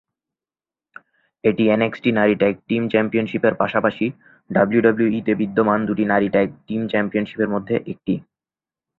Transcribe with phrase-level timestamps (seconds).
[1.43, 4.05] এটি এনএক্সটি নারী tag team চ্যাম্পিয়নশিপের পাশাপাশি
[4.49, 8.13] ডাব্লিউডাব্লিউইতে বিদ্যমান দুটি নারী ট্যাগ টিম চ্যাম্পিয়নশিপের মধ্যে একটি।